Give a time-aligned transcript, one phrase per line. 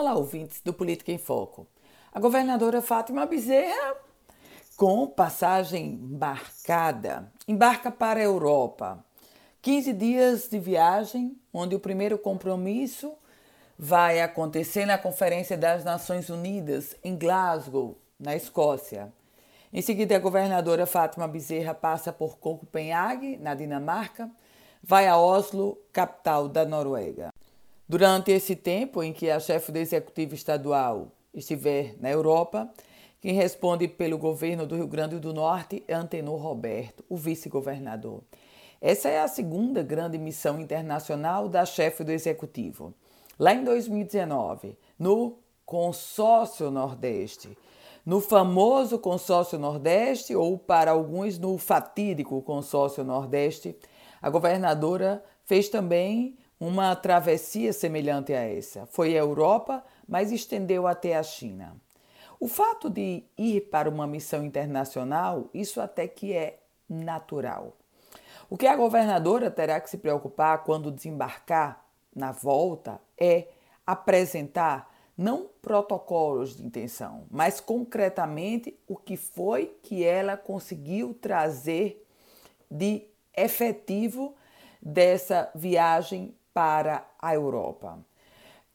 [0.00, 1.66] Olá, ouvintes do Política em Foco.
[2.12, 3.96] A governadora Fátima Bezerra,
[4.76, 9.04] com passagem embarcada, embarca para a Europa.
[9.60, 13.12] 15 dias de viagem, onde o primeiro compromisso
[13.76, 19.12] vai acontecer na Conferência das Nações Unidas em Glasgow, na Escócia.
[19.72, 24.30] Em seguida, a governadora Fátima Bezerra passa por Copenhague, na Dinamarca,
[24.80, 27.34] vai a Oslo, capital da Noruega.
[27.88, 32.70] Durante esse tempo em que a chefe do executivo estadual estiver na Europa,
[33.18, 38.22] quem responde pelo governo do Rio Grande do Norte é Antenor Roberto, o vice-governador.
[38.78, 42.92] Essa é a segunda grande missão internacional da chefe do executivo.
[43.38, 47.56] Lá em 2019, no Consórcio Nordeste,
[48.04, 53.74] no famoso Consórcio Nordeste, ou para alguns no fatídico Consórcio Nordeste,
[54.20, 58.86] a governadora fez também uma travessia semelhante a essa.
[58.86, 61.76] Foi à Europa, mas estendeu até a China.
[62.40, 67.76] O fato de ir para uma missão internacional, isso até que é natural.
[68.48, 73.48] O que a governadora terá que se preocupar quando desembarcar na volta é
[73.86, 82.06] apresentar não protocolos de intenção, mas concretamente o que foi que ela conseguiu trazer
[82.70, 83.04] de
[83.36, 84.36] efetivo
[84.80, 88.00] dessa viagem para a Europa.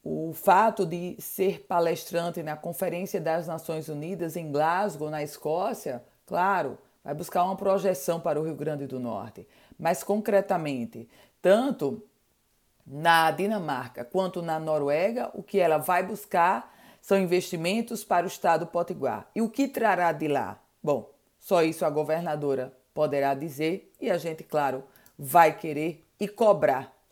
[0.00, 6.78] O fato de ser palestrante na Conferência das Nações Unidas em Glasgow, na Escócia, claro,
[7.02, 9.44] vai buscar uma projeção para o Rio Grande do Norte,
[9.76, 11.08] mas concretamente,
[11.42, 12.00] tanto
[12.86, 18.68] na Dinamarca quanto na Noruega, o que ela vai buscar são investimentos para o estado
[18.68, 19.28] potiguar.
[19.34, 20.60] E o que trará de lá?
[20.80, 24.84] Bom, só isso a governadora poderá dizer e a gente, claro,
[25.18, 26.93] vai querer e cobrar